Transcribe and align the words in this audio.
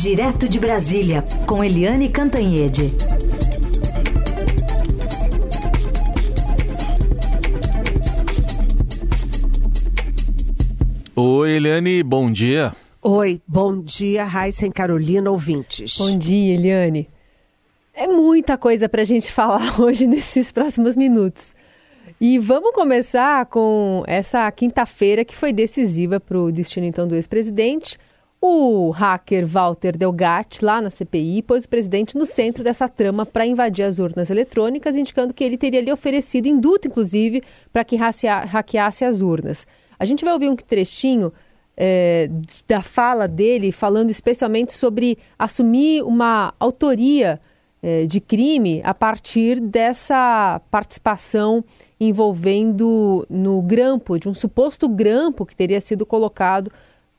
Direto 0.00 0.48
de 0.48 0.60
Brasília, 0.60 1.24
com 1.44 1.64
Eliane 1.64 2.08
Cantanhede. 2.08 2.92
Oi, 11.16 11.50
Eliane, 11.50 12.04
bom 12.04 12.30
dia. 12.30 12.76
Oi, 13.02 13.42
bom 13.44 13.82
dia, 13.82 14.22
Raíssa 14.22 14.66
e 14.66 14.70
Carolina, 14.70 15.32
ouvintes. 15.32 15.98
Bom 15.98 16.16
dia, 16.16 16.54
Eliane. 16.54 17.08
É 17.92 18.06
muita 18.06 18.56
coisa 18.56 18.88
para 18.88 19.02
a 19.02 19.04
gente 19.04 19.32
falar 19.34 19.80
hoje 19.80 20.06
nesses 20.06 20.52
próximos 20.52 20.94
minutos. 20.94 21.56
E 22.20 22.38
vamos 22.38 22.70
começar 22.70 23.46
com 23.46 24.04
essa 24.06 24.48
quinta-feira 24.52 25.24
que 25.24 25.34
foi 25.34 25.52
decisiva 25.52 26.20
para 26.20 26.38
o 26.38 26.52
destino 26.52 26.86
então 26.86 27.08
do 27.08 27.16
ex-presidente. 27.16 27.98
O 28.40 28.90
hacker 28.90 29.44
Walter 29.44 29.96
Delgatti, 29.96 30.64
lá 30.64 30.80
na 30.80 30.90
CPI, 30.90 31.42
pôs 31.42 31.64
o 31.64 31.68
presidente 31.68 32.16
no 32.16 32.24
centro 32.24 32.62
dessa 32.62 32.88
trama 32.88 33.26
para 33.26 33.44
invadir 33.44 33.84
as 33.84 33.98
urnas 33.98 34.30
eletrônicas, 34.30 34.96
indicando 34.96 35.34
que 35.34 35.42
ele 35.42 35.58
teria 35.58 35.80
lhe 35.80 35.90
oferecido 35.90 36.46
induto, 36.46 36.86
inclusive, 36.86 37.42
para 37.72 37.84
que 37.84 37.96
hackeasse 37.96 39.04
as 39.04 39.20
urnas. 39.20 39.66
A 39.98 40.04
gente 40.04 40.24
vai 40.24 40.32
ouvir 40.32 40.48
um 40.48 40.54
trechinho 40.54 41.32
é, 41.76 42.30
da 42.68 42.80
fala 42.80 43.26
dele, 43.26 43.72
falando 43.72 44.10
especialmente 44.10 44.72
sobre 44.72 45.18
assumir 45.36 46.04
uma 46.04 46.54
autoria 46.60 47.40
é, 47.82 48.06
de 48.06 48.20
crime 48.20 48.80
a 48.84 48.94
partir 48.94 49.60
dessa 49.60 50.60
participação 50.70 51.64
envolvendo 52.00 53.26
no 53.28 53.60
grampo, 53.62 54.16
de 54.16 54.28
um 54.28 54.34
suposto 54.34 54.88
grampo 54.88 55.44
que 55.44 55.56
teria 55.56 55.80
sido 55.80 56.06
colocado 56.06 56.70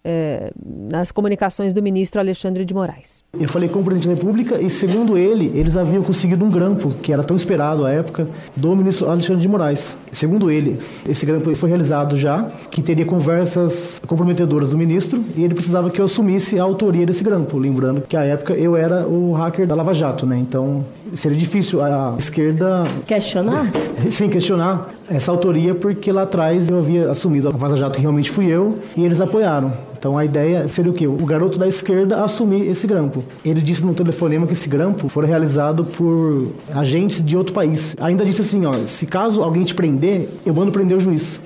é, 0.04 0.52
nas 0.92 1.12
comunicações 1.12 1.74
do 1.74 1.82
ministro 1.82 2.20
Alexandre 2.20 2.66
de 2.66 2.74
Moraes. 2.74 3.24
Eu 3.38 3.48
falei 3.48 3.70
com 3.70 3.80
o 3.80 3.84
presidente 3.84 4.08
da 4.08 4.16
República 4.16 4.60
e, 4.60 4.72
segundo 4.72 5.16
ele, 5.16 5.52
eles 5.54 5.78
haviam 5.78 6.02
conseguido 6.02 6.44
um 6.44 6.50
grampo, 6.50 6.90
que 7.00 7.14
era 7.14 7.24
tão 7.24 7.36
esperado 7.36 7.86
à 7.86 7.92
época, 7.92 8.28
do 8.56 8.76
ministro 8.76 9.08
Alexandre 9.08 9.44
de 9.44 9.48
Moraes. 9.48 9.96
Segundo 10.12 10.50
ele, 10.50 10.80
esse 11.08 11.28
grampo 11.28 11.54
foi 11.54 11.70
realizado 11.70 12.18
já, 12.18 12.50
que 12.72 12.82
teria 12.82 13.06
conversas 13.06 14.02
comprometedoras 14.08 14.70
do 14.70 14.78
ministro 14.80 15.24
e 15.38 15.44
ele 15.44 15.54
precisava 15.54 15.92
que 15.92 16.02
eu 16.02 16.06
assumisse 16.06 16.60
a 16.60 16.64
autoria 16.64 17.06
desse 17.06 17.24
grampo. 17.24 17.60
Lembrando 17.60 18.02
que, 18.02 18.18
à 18.18 18.24
época, 18.24 18.56
eu 18.56 18.76
era 18.76 19.08
o 19.08 19.32
hacker 19.34 19.68
da 19.68 19.76
Lava 19.76 19.94
Jato, 19.94 20.26
né? 20.26 20.36
Então, 20.40 20.84
seria 21.16 21.38
difícil 21.38 21.84
a 21.84 22.16
esquerda... 22.18 22.86
Questionar? 23.06 23.72
Sim, 24.10 24.30
questionar 24.30 24.90
essa 25.08 25.32
autoria, 25.32 25.76
porque 25.76 26.12
lá 26.12 26.24
atrás 26.24 26.68
eu 26.68 26.80
havia 26.80 27.12
assumido 27.12 27.48
a 27.48 27.52
Lava 27.52 27.76
Jato, 27.76 28.00
realmente 28.00 28.32
fui 28.32 28.48
eu, 28.48 28.80
e 28.98 29.06
eles 29.06 29.22
apoiaram. 29.22 29.72
Então 30.00 30.18
a 30.18 30.24
ideia 30.24 30.66
seria 30.70 30.90
o 30.90 30.94
quê? 30.94 31.06
O 31.06 31.26
garoto 31.26 31.60
da 31.60 31.68
esquerda 31.68 32.24
assumir 32.24 32.66
esse 32.66 32.88
grampo. 32.88 33.22
Ele 33.44 33.62
disse 33.62 33.84
no 33.86 33.94
telefonema 33.94 34.48
que 34.48 34.54
esse 34.54 34.70
grampo 34.70 35.10
foi 35.10 35.26
realizado 35.26 35.84
por 35.84 36.54
agentes 36.74 37.24
de 37.24 37.36
outro 37.36 37.54
país. 37.54 37.98
Ainda 38.00 38.24
disse 38.24 38.40
assim, 38.40 38.66
ó, 38.66 38.86
se 38.86 39.06
caso 39.06 39.44
alguém 39.44 39.66
te 39.66 39.76
prender, 39.76 40.30
eu 40.46 40.54
mando 40.54 40.72
prender 40.72 40.98
o 40.98 41.02
juiz. 41.02 41.38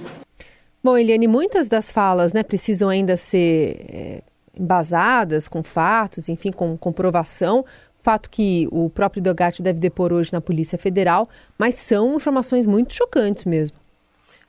Bom, 0.84 0.96
Eliane, 0.96 1.28
muitas 1.28 1.68
das 1.68 1.92
falas 1.92 2.32
né, 2.32 2.44
precisam 2.44 2.90
ainda 2.90 3.18
ser 3.18 3.86
é, 3.90 4.22
embasadas 4.56 5.48
com 5.48 5.64
fatos, 5.64 6.30
enfim, 6.30 6.52
com 6.52 6.78
comprovação. 6.78 7.66
Fato 8.04 8.30
que 8.30 8.68
o 8.72 8.88
próprio 8.88 9.24
Delgatti 9.24 9.64
deve 9.64 9.80
depor 9.80 10.14
hoje 10.14 10.32
na 10.32 10.42
Polícia 10.42 10.78
Federal, 10.78 11.28
mas 11.58 11.76
são 11.76 12.18
informações 12.18 12.68
muito 12.68 12.94
chocantes 12.94 13.46
mesmo. 13.46 13.78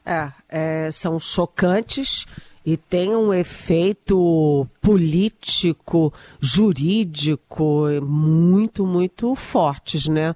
É, 0.05 0.29
é 0.51 0.91
são 0.91 1.19
chocantes 1.19 2.27
e 2.65 2.77
tem 2.77 3.15
um 3.15 3.33
efeito 3.33 4.67
político, 4.81 6.13
jurídico 6.41 7.85
muito, 8.03 8.87
muito 8.87 9.35
fortes, 9.35 10.09
né? 10.09 10.35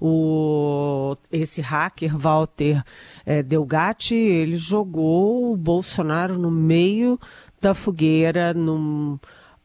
O, 0.00 1.16
esse 1.30 1.60
hacker 1.60 2.16
Walter 2.16 2.82
é, 3.24 3.42
Delgatti, 3.42 4.14
ele 4.14 4.56
jogou 4.56 5.52
o 5.52 5.56
Bolsonaro 5.56 6.38
no 6.38 6.50
meio 6.50 7.18
da 7.60 7.74
fogueira, 7.74 8.54
num, 8.54 9.14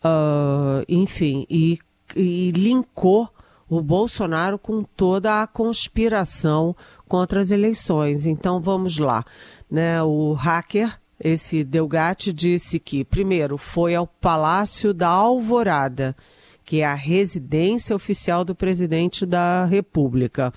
uh, 0.03 0.83
enfim, 0.87 1.45
e, 1.49 1.79
e 2.15 2.51
linkou 2.51 3.29
o 3.69 3.81
Bolsonaro 3.81 4.59
com 4.59 4.83
toda 4.83 5.41
a 5.41 5.47
conspiração 5.47 6.75
contra 7.07 7.41
as 7.41 7.49
eleições. 7.49 8.25
Então 8.25 8.59
vamos 8.59 8.99
lá, 8.99 9.23
né? 9.69 10.01
O 10.03 10.33
hacker 10.33 10.99
esse 11.23 11.63
Delgatti 11.63 12.33
disse 12.33 12.77
que, 12.79 13.05
primeiro, 13.05 13.57
foi 13.57 13.95
ao 13.95 14.05
Palácio 14.05 14.93
da 14.93 15.07
Alvorada, 15.07 16.13
que 16.65 16.81
é 16.81 16.85
a 16.85 16.93
residência 16.93 17.95
oficial 17.95 18.43
do 18.43 18.53
presidente 18.53 19.25
da 19.25 19.63
República. 19.63 20.53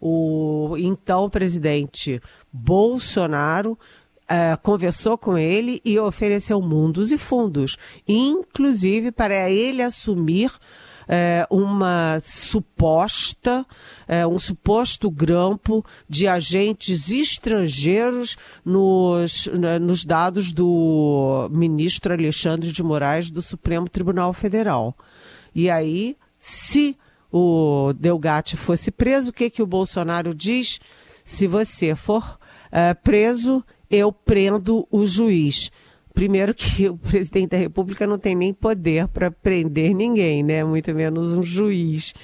O 0.00 0.76
então 0.78 1.28
presidente 1.28 2.20
Bolsonaro 2.52 3.76
Uh, 4.24 4.56
conversou 4.62 5.18
com 5.18 5.36
ele 5.36 5.82
e 5.84 5.98
ofereceu 5.98 6.58
mundos 6.58 7.12
e 7.12 7.18
fundos, 7.18 7.76
inclusive 8.08 9.12
para 9.12 9.50
ele 9.50 9.82
assumir 9.82 10.50
uma 11.50 12.22
suposta, 12.24 13.66
é, 14.08 14.26
um 14.26 14.38
suposto 14.38 15.10
grampo 15.10 15.84
de 16.08 16.26
agentes 16.26 17.10
estrangeiros 17.10 18.36
nos, 18.64 19.48
nos 19.80 20.04
dados 20.04 20.52
do 20.52 21.48
ministro 21.50 22.12
Alexandre 22.12 22.72
de 22.72 22.82
Moraes 22.82 23.30
do 23.30 23.42
Supremo 23.42 23.88
Tribunal 23.88 24.32
Federal. 24.32 24.96
E 25.54 25.70
aí, 25.70 26.16
se 26.38 26.96
o 27.32 27.92
Delgatti 27.94 28.56
fosse 28.56 28.90
preso, 28.90 29.30
o 29.30 29.32
que, 29.32 29.50
que 29.50 29.62
o 29.62 29.66
Bolsonaro 29.66 30.34
diz? 30.34 30.80
Se 31.24 31.46
você 31.46 31.94
for 31.94 32.38
é, 32.70 32.94
preso, 32.94 33.64
eu 33.90 34.12
prendo 34.12 34.86
o 34.90 35.06
juiz. 35.06 35.70
Primeiro 36.14 36.54
que 36.54 36.88
o 36.88 36.96
presidente 36.96 37.50
da 37.50 37.56
República 37.56 38.06
não 38.06 38.18
tem 38.18 38.36
nem 38.36 38.54
poder 38.54 39.08
para 39.08 39.30
prender 39.30 39.92
ninguém, 39.92 40.42
né? 40.42 40.62
Muito 40.64 40.94
menos 40.94 41.32
um 41.32 41.42
juiz. 41.42 42.14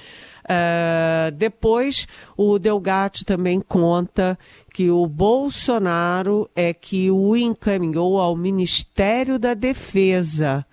Uh, 0.43 1.31
depois, 1.35 2.07
o 2.35 2.57
Delgatti 2.57 3.23
também 3.23 3.61
conta 3.61 4.39
que 4.73 4.89
o 4.89 5.05
Bolsonaro 5.05 6.49
é 6.55 6.73
que 6.73 7.11
o 7.11 7.35
encaminhou 7.35 8.19
ao 8.19 8.35
Ministério 8.35 9.37
da 9.37 9.53
Defesa. 9.53 10.65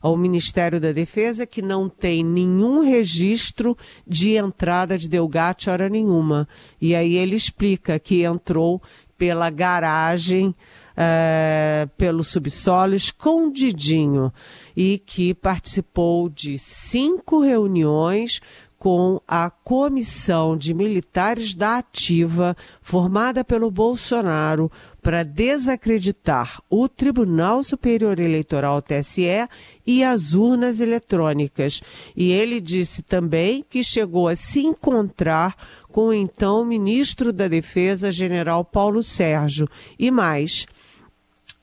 Ao 0.00 0.16
Ministério 0.16 0.80
da 0.80 0.90
Defesa, 0.90 1.46
que 1.46 1.62
não 1.62 1.88
tem 1.88 2.24
nenhum 2.24 2.80
registro 2.80 3.76
de 4.06 4.34
entrada 4.34 4.98
de 4.98 5.08
Delgatti 5.08 5.70
hora 5.70 5.88
nenhuma. 5.88 6.48
E 6.80 6.92
aí 6.94 7.16
ele 7.16 7.36
explica 7.36 8.00
que 8.00 8.24
entrou 8.24 8.82
pela 9.16 9.48
garagem 9.50 10.52
é, 10.96 11.88
pelo 11.96 12.22
subsolo 12.22 12.94
escondidinho 12.94 14.32
e 14.76 14.98
que 14.98 15.34
participou 15.34 16.28
de 16.28 16.58
cinco 16.58 17.40
reuniões 17.40 18.40
com 18.82 19.20
a 19.28 19.48
comissão 19.48 20.56
de 20.56 20.74
militares 20.74 21.54
da 21.54 21.78
Ativa, 21.78 22.56
formada 22.80 23.44
pelo 23.44 23.70
Bolsonaro, 23.70 24.72
para 25.00 25.22
desacreditar 25.22 26.60
o 26.68 26.88
Tribunal 26.88 27.62
Superior 27.62 28.18
Eleitoral 28.18 28.82
TSE 28.82 29.48
e 29.86 30.02
as 30.02 30.34
urnas 30.34 30.80
eletrônicas. 30.80 31.80
E 32.16 32.32
ele 32.32 32.60
disse 32.60 33.02
também 33.02 33.64
que 33.70 33.84
chegou 33.84 34.26
a 34.26 34.34
se 34.34 34.66
encontrar 34.66 35.54
com 35.92 36.06
o 36.06 36.12
então 36.12 36.64
ministro 36.64 37.32
da 37.32 37.46
Defesa, 37.46 38.10
general 38.10 38.64
Paulo 38.64 39.00
Sérgio, 39.00 39.68
e 39.96 40.10
mais 40.10 40.66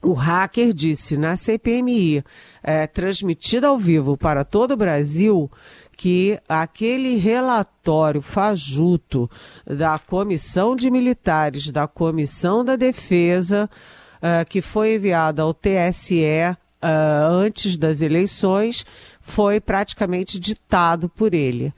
o 0.01 0.13
hacker 0.13 0.73
disse 0.73 1.17
na 1.17 1.35
CPMI, 1.35 2.23
é, 2.63 2.87
transmitida 2.87 3.67
ao 3.67 3.77
vivo 3.77 4.17
para 4.17 4.45
todo 4.45 4.71
o 4.71 4.77
Brasil, 4.77 5.51
que 5.99 6.39
aquele 6.47 7.17
relatório 7.17 8.21
fajuto 8.21 9.29
da 9.67 9.99
Comissão 9.99 10.73
de 10.73 10.89
Militares, 10.89 11.69
da 11.71 11.87
Comissão 11.87 12.63
da 12.63 12.77
Defesa, 12.77 13.69
uh, 14.19 14.47
que 14.47 14.61
foi 14.61 14.95
enviado 14.95 15.41
ao 15.41 15.53
TSE 15.53 16.23
uh, 16.81 17.27
antes 17.29 17.75
das 17.75 18.01
eleições, 18.01 18.85
foi 19.19 19.59
praticamente 19.59 20.39
ditado 20.39 21.09
por 21.09 21.33
ele. 21.33 21.73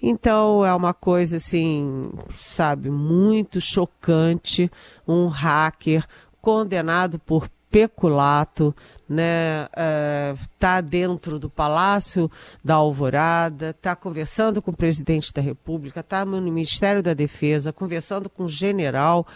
Então 0.00 0.64
é 0.64 0.72
uma 0.72 0.94
coisa 0.94 1.38
assim, 1.38 2.12
sabe, 2.38 2.90
muito 2.90 3.60
chocante, 3.60 4.70
um 5.08 5.26
hacker 5.26 6.06
condenado 6.40 7.18
por 7.18 7.48
peculato, 7.74 8.72
né? 9.08 9.66
Está 10.54 10.78
eh, 10.78 10.82
dentro 10.82 11.40
do 11.40 11.50
Palácio 11.50 12.30
da 12.62 12.74
Alvorada, 12.74 13.70
está 13.70 13.96
conversando 13.96 14.62
com 14.62 14.70
o 14.70 14.76
presidente 14.76 15.34
da 15.34 15.42
República, 15.42 15.98
está 15.98 16.24
no 16.24 16.40
Ministério 16.40 17.02
da 17.02 17.12
Defesa, 17.14 17.72
conversando 17.72 18.30
com 18.30 18.44
o 18.44 18.48
general, 18.48 19.26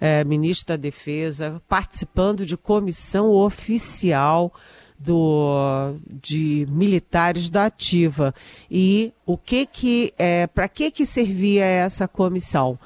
eh, 0.00 0.22
ministro 0.22 0.68
da 0.68 0.76
Defesa, 0.76 1.60
participando 1.68 2.46
de 2.46 2.56
comissão 2.56 3.32
oficial 3.32 4.54
do, 4.96 5.96
de 6.08 6.64
militares 6.70 7.50
da 7.50 7.64
ativa. 7.64 8.32
E 8.70 9.12
o 9.26 9.36
que 9.36 9.66
que 9.66 10.14
é, 10.16 10.46
para 10.46 10.68
que 10.68 10.92
que 10.92 11.04
servia 11.04 11.64
essa 11.64 12.06
comissão? 12.06 12.78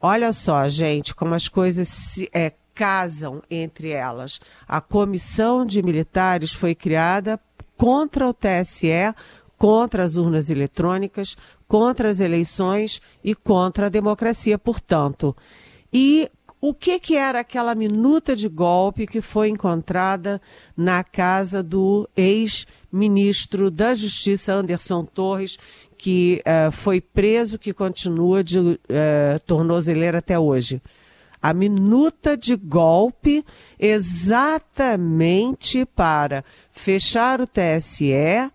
Olha 0.00 0.32
só, 0.32 0.68
gente, 0.68 1.12
como 1.12 1.34
as 1.34 1.48
coisas 1.48 1.88
se, 1.88 2.30
é, 2.32 2.52
casam 2.78 3.42
entre 3.50 3.90
elas. 3.90 4.40
A 4.68 4.80
comissão 4.80 5.66
de 5.66 5.82
militares 5.82 6.52
foi 6.52 6.76
criada 6.76 7.40
contra 7.76 8.28
o 8.28 8.32
TSE, 8.32 9.12
contra 9.58 10.04
as 10.04 10.14
urnas 10.14 10.48
eletrônicas, 10.48 11.36
contra 11.66 12.08
as 12.08 12.20
eleições 12.20 13.02
e 13.24 13.34
contra 13.34 13.86
a 13.86 13.88
democracia, 13.88 14.56
portanto. 14.56 15.36
E 15.92 16.30
o 16.60 16.72
que, 16.72 17.00
que 17.00 17.16
era 17.16 17.40
aquela 17.40 17.74
minuta 17.74 18.36
de 18.36 18.48
golpe 18.48 19.08
que 19.08 19.20
foi 19.20 19.48
encontrada 19.48 20.40
na 20.76 21.02
casa 21.02 21.64
do 21.64 22.08
ex-ministro 22.16 23.72
da 23.72 23.92
Justiça, 23.92 24.52
Anderson 24.52 25.04
Torres, 25.04 25.58
que 25.96 26.40
uh, 26.46 26.70
foi 26.70 27.00
preso, 27.00 27.58
que 27.58 27.72
continua 27.72 28.44
de 28.44 28.60
uh, 28.60 28.78
tornozeleira 29.44 30.18
até 30.18 30.38
hoje? 30.38 30.80
A 31.40 31.54
minuta 31.54 32.36
de 32.36 32.56
golpe 32.56 33.44
exatamente 33.78 35.86
para 35.86 36.44
fechar 36.72 37.40
o 37.40 37.46
TSE, 37.46 38.50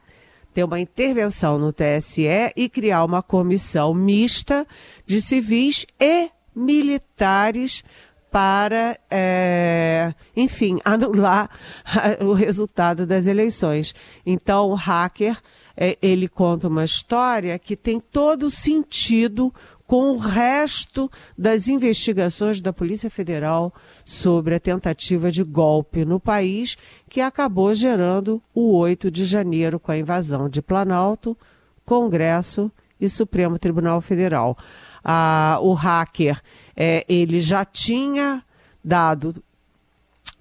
ter 0.53 0.63
uma 0.63 0.80
intervenção 0.80 1.57
no 1.57 1.74
TSE 1.74 2.51
e 2.56 2.69
criar 2.69 3.03
uma 3.03 3.24
comissão 3.24 3.94
mista 3.94 4.65
de 5.06 5.21
civis 5.21 5.85
e 6.00 6.30
militares 6.56 7.83
para, 8.33 8.97
é, 9.12 10.12
enfim, 10.36 10.79
anular 10.83 11.51
o 12.19 12.33
resultado 12.33 13.06
das 13.06 13.27
eleições. 13.27 13.94
Então, 14.25 14.71
o 14.71 14.74
hacker, 14.74 15.39
é, 15.77 15.95
ele 16.01 16.27
conta 16.27 16.68
uma 16.68 16.83
história 16.83 17.59
que 17.59 17.75
tem 17.75 18.00
todo 18.00 18.47
o 18.47 18.51
sentido 18.51 19.53
com 19.94 20.13
o 20.13 20.18
resto 20.18 21.07
das 21.38 21.68
investigações 21.68 22.60
da 22.60 22.74
Polícia 22.74 23.12
Federal 23.12 23.72
sobre 24.04 24.56
a 24.56 24.60
tentativa 24.60 25.30
de 25.30 25.44
golpe 25.44 26.04
no 26.04 26.19
país, 26.19 26.75
que 27.07 27.22
acabou 27.22 27.75
gerando 27.75 28.42
o 28.56 28.75
8 28.75 29.12
de 29.12 29.24
janeiro 29.24 29.80
com 29.80 29.92
a 29.92 29.98
invasão 30.00 30.50
de 30.50 30.63
Planalto, 30.63 31.38
Congresso 31.86 32.72
e 33.00 33.07
Supremo 33.07 33.60
Tribunal 33.60 34.01
Federal. 34.01 34.57
A, 35.04 35.60
o 35.62 35.74
hacker 35.74 36.42
é, 36.75 37.06
ele 37.07 37.39
já 37.39 37.63
tinha 37.63 38.44
dado 38.84 39.44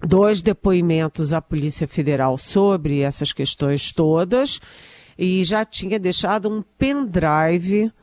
dois 0.01 0.41
depoimentos 0.41 1.31
à 1.31 1.39
Polícia 1.39 1.87
Federal 1.87 2.39
sobre 2.39 3.01
essas 3.01 3.31
questões 3.31 3.93
todas 3.93 4.59
e 5.15 5.43
já 5.43 5.63
tinha 5.63 5.99
deixado 5.99 6.49
um 6.49 6.63
pendrive 6.75 7.93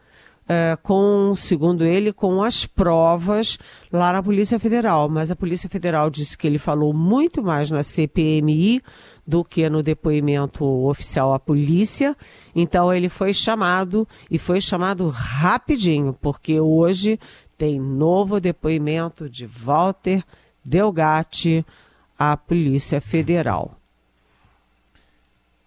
é, 0.52 0.76
com, 0.82 1.32
segundo 1.36 1.84
ele, 1.84 2.12
com 2.12 2.42
as 2.42 2.66
provas 2.66 3.56
lá 3.92 4.12
na 4.12 4.20
Polícia 4.20 4.58
Federal. 4.58 5.08
Mas 5.08 5.30
a 5.30 5.36
Polícia 5.36 5.70
Federal 5.70 6.10
disse 6.10 6.36
que 6.36 6.44
ele 6.44 6.58
falou 6.58 6.92
muito 6.92 7.40
mais 7.40 7.70
na 7.70 7.84
CPMI 7.84 8.82
do 9.24 9.44
que 9.44 9.70
no 9.70 9.80
depoimento 9.80 10.64
oficial 10.64 11.32
à 11.32 11.38
polícia. 11.38 12.16
Então 12.52 12.92
ele 12.92 13.08
foi 13.08 13.32
chamado 13.32 14.08
e 14.28 14.40
foi 14.40 14.60
chamado 14.60 15.08
rapidinho, 15.08 16.12
porque 16.20 16.58
hoje 16.58 17.16
tem 17.56 17.78
novo 17.78 18.40
depoimento 18.40 19.30
de 19.30 19.46
Walter 19.46 20.24
Delgatti 20.64 21.64
à 22.18 22.36
Polícia 22.36 23.00
Federal. 23.00 23.79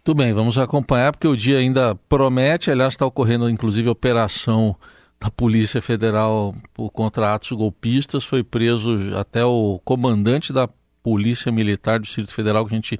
Tudo 0.03 0.17
bem, 0.17 0.33
vamos 0.33 0.57
acompanhar 0.57 1.13
porque 1.13 1.29
o 1.29 1.38
dia 1.38 1.59
ainda 1.59 1.95
promete. 2.09 2.69
Aliás, 2.69 2.94
está 2.94 3.05
ocorrendo 3.05 3.50
inclusive 3.50 3.88
operação 3.88 4.75
da 5.17 5.31
Polícia 5.31 5.81
Federal 5.81 6.53
contra 6.91 7.33
atos 7.33 7.51
golpistas. 7.51 8.25
Foi 8.25 8.44
preso 8.44 9.17
até 9.17 9.45
o 9.45 9.79
comandante 9.85 10.51
da 10.51 10.67
Polícia 11.01 11.53
Militar 11.53 12.00
do 12.00 12.03
Distrito 12.03 12.33
Federal, 12.33 12.65
que 12.65 12.73
a 12.73 12.75
gente 12.75 13.00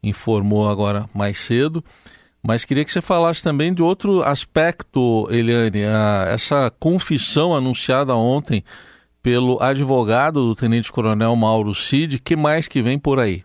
informou 0.00 0.68
agora 0.68 1.10
mais 1.12 1.40
cedo. 1.40 1.84
Mas 2.40 2.64
queria 2.64 2.84
que 2.84 2.92
você 2.92 3.02
falasse 3.02 3.42
também 3.42 3.74
de 3.74 3.82
outro 3.82 4.22
aspecto, 4.22 5.26
Eliane, 5.32 5.86
a, 5.86 6.26
essa 6.28 6.70
confissão 6.78 7.52
anunciada 7.52 8.14
ontem 8.14 8.62
pelo 9.20 9.60
advogado 9.60 10.46
do 10.46 10.54
Tenente 10.54 10.92
Coronel 10.92 11.34
Mauro 11.34 11.74
Cid. 11.74 12.20
que 12.20 12.36
mais 12.36 12.68
que 12.68 12.80
vem 12.80 12.96
por 12.96 13.18
aí? 13.18 13.42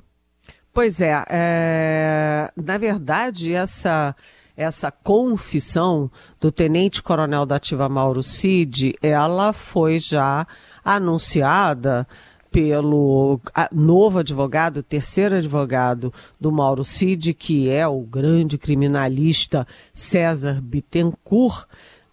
Pois 0.73 1.01
é, 1.01 1.23
é, 1.29 2.51
na 2.55 2.77
verdade, 2.77 3.53
essa, 3.53 4.15
essa 4.55 4.91
confissão 4.91 6.11
do 6.39 6.51
Tenente 6.51 7.01
Coronel 7.01 7.45
da 7.45 7.55
Ativa 7.55 7.89
Mauro 7.89 8.21
Cid, 8.21 8.95
ela 9.01 9.51
foi 9.51 9.99
já 9.99 10.45
anunciada 10.85 12.07
pelo 12.51 13.39
novo 13.71 14.19
advogado, 14.19 14.83
terceiro 14.83 15.35
advogado 15.35 16.13
do 16.39 16.51
Mauro 16.51 16.83
Cid, 16.83 17.33
que 17.33 17.69
é 17.69 17.87
o 17.87 18.01
grande 18.01 18.57
criminalista 18.57 19.67
César 19.93 20.61
Bittencourt, 20.61 21.65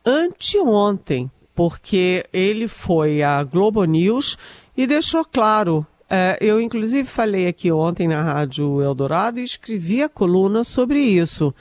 anteontem, 0.05 1.31
porque 1.55 2.25
ele 2.33 2.69
foi 2.69 3.23
à 3.23 3.43
Globo 3.43 3.85
News 3.85 4.37
e 4.77 4.87
deixou 4.87 5.25
claro 5.25 5.87
é, 6.09 6.39
eu, 6.41 6.61
inclusive, 6.61 7.09
falei 7.09 7.49
aqui 7.49 7.71
ontem 7.73 8.07
na 8.07 8.23
Rádio 8.23 8.81
Eldorado 8.81 9.41
e 9.41 9.45
escrevi 9.45 10.03
a 10.03 10.09
coluna 10.09 10.63
sobre 10.63 11.01
isso. 11.01 11.53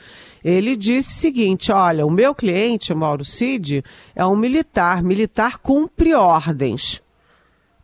Ele 0.44 0.76
disse 0.76 1.10
o 1.10 1.22
seguinte: 1.22 1.72
olha, 1.72 2.06
o 2.06 2.12
meu 2.12 2.36
cliente, 2.36 2.94
Mauro 2.94 3.26
Cid, 3.26 3.84
é 4.16 4.26
um 4.26 4.36
militar. 4.36 5.02
Militar 5.02 5.58
cumpre 5.58 6.14
ordens. 6.14 7.02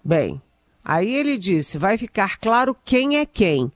Bem, 0.03 0.39
aí 0.85 1.11
ele 1.11 1.37
disse: 1.37 1.79
vai 1.79 1.97
ficar 1.97 2.37
claro 2.37 2.77
quem 2.85 3.17
é 3.17 3.25
quem. 3.25 3.71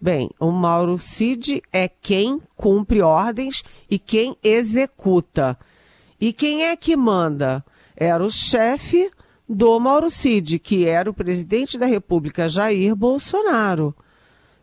Bem, 0.00 0.30
o 0.38 0.52
Mauro 0.52 0.96
Cid 0.96 1.60
é 1.72 1.88
quem 1.88 2.40
cumpre 2.54 3.02
ordens 3.02 3.64
e 3.90 3.98
quem 3.98 4.36
executa. 4.44 5.58
E 6.20 6.32
quem 6.32 6.66
é 6.66 6.76
que 6.76 6.96
manda? 6.96 7.64
Era 7.96 8.24
o 8.24 8.30
chefe 8.30 9.10
do 9.48 9.78
Mauro 9.80 10.10
Cid, 10.10 10.58
que 10.58 10.84
era 10.84 11.08
o 11.08 11.14
presidente 11.14 11.78
da 11.78 11.86
República 11.86 12.48
Jair 12.48 12.94
Bolsonaro. 12.94 13.94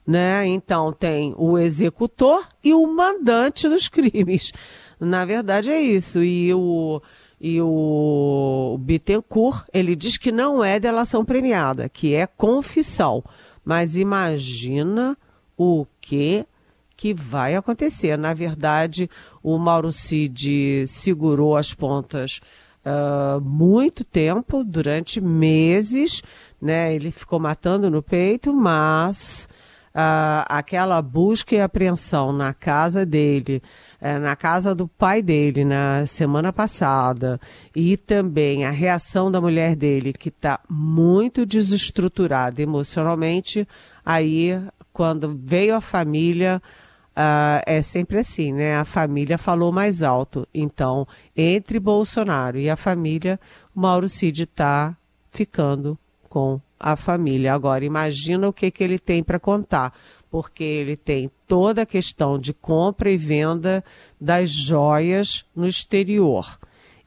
Né? 0.05 0.45
Então 0.45 0.93
tem 0.93 1.33
o 1.37 1.57
executor 1.57 2.47
e 2.63 2.73
o 2.73 2.85
mandante 2.85 3.67
dos 3.67 3.87
crimes. 3.87 4.51
Na 4.99 5.25
verdade 5.25 5.71
é 5.71 5.81
isso. 5.81 6.23
E 6.23 6.53
o, 6.53 7.01
e 7.41 7.59
o 7.59 8.77
Bittencourt, 8.79 9.65
ele 9.73 9.95
diz 9.95 10.17
que 10.17 10.31
não 10.31 10.63
é 10.63 10.79
delação 10.79 11.25
premiada, 11.25 11.89
que 11.89 12.13
é 12.13 12.27
confissão. 12.27 13.23
Mas 13.63 13.97
imagina 13.97 15.17
o 15.57 15.87
que 15.99 16.45
que 16.95 17.13
vai 17.13 17.55
acontecer. 17.55 18.17
Na 18.17 18.33
verdade, 18.33 19.09
o 19.43 19.57
Mauro 19.57 19.91
Cid 19.91 20.85
segurou 20.87 21.57
as 21.57 21.73
pontas 21.73 22.39
uh, 22.85 23.41
muito 23.41 24.03
tempo, 24.03 24.63
durante 24.63 25.19
meses, 25.19 26.21
né? 26.61 26.93
Ele 26.93 27.11
ficou 27.11 27.39
matando 27.39 27.89
no 27.89 28.01
peito, 28.01 28.53
mas 28.53 29.47
uh, 29.89 30.45
aquela 30.47 31.01
busca 31.01 31.55
e 31.55 31.61
apreensão 31.61 32.31
na 32.31 32.53
casa 32.53 33.05
dele, 33.05 33.61
uh, 34.01 34.19
na 34.19 34.35
casa 34.35 34.75
do 34.75 34.87
pai 34.87 35.21
dele 35.21 35.65
na 35.65 36.05
semana 36.05 36.53
passada, 36.53 37.39
e 37.75 37.97
também 37.97 38.65
a 38.65 38.71
reação 38.71 39.31
da 39.31 39.41
mulher 39.41 39.75
dele, 39.75 40.13
que 40.13 40.29
está 40.29 40.59
muito 40.69 41.45
desestruturada 41.45 42.61
emocionalmente, 42.61 43.67
aí 44.05 44.61
quando 44.93 45.37
veio 45.43 45.75
a 45.75 45.81
família 45.81 46.61
Uh, 47.15 47.63
é 47.65 47.81
sempre 47.81 48.17
assim, 48.17 48.51
né? 48.51 48.75
A 48.75 48.83
família 48.83 49.37
falou 49.37 49.71
mais 49.71 50.03
alto. 50.03 50.45
Então, 50.53 51.07
entre 51.35 51.79
Bolsonaro 51.79 52.59
e 52.59 52.69
a 52.69 52.75
família, 52.75 53.39
Mauro 53.73 54.09
Cid 54.09 54.43
está 54.43 54.97
ficando 55.31 55.97
com 56.27 56.59
a 56.77 56.97
família. 56.97 57.53
Agora, 57.53 57.85
imagina 57.85 58.49
o 58.49 58.53
que, 58.53 58.69
que 58.69 58.83
ele 58.83 58.99
tem 58.99 59.23
para 59.23 59.39
contar, 59.39 59.93
porque 60.29 60.63
ele 60.63 60.97
tem 60.97 61.31
toda 61.47 61.83
a 61.83 61.85
questão 61.85 62.37
de 62.37 62.53
compra 62.53 63.09
e 63.09 63.15
venda 63.15 63.81
das 64.19 64.49
joias 64.51 65.45
no 65.55 65.65
exterior. 65.65 66.59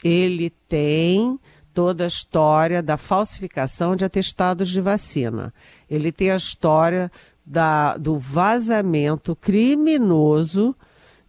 Ele 0.03 0.49
tem 0.69 1.39
toda 1.75 2.05
a 2.05 2.07
história 2.07 2.83
da 2.83 2.97
falsificação 2.97 3.95
de 3.95 4.07
atestados 4.07 4.69
de 4.69 4.81
vacina. 4.81 5.53
Ele 5.89 6.11
tem 6.11 6.31
a 6.31 6.37
história 6.37 7.13
da, 7.49 7.97
do 7.97 8.19
vazamento 8.19 9.35
criminoso 9.35 10.77